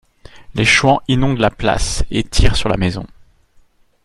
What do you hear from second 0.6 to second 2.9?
chouans inondent la place et tirent sur la